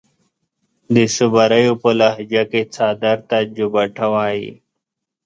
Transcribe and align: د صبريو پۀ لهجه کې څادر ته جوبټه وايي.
د 0.93 0.95
صبريو 1.15 1.73
پۀ 1.81 1.89
لهجه 1.99 2.43
کې 2.51 2.61
څادر 2.73 3.17
ته 3.29 3.37
جوبټه 3.55 4.05
وايي. 4.13 4.49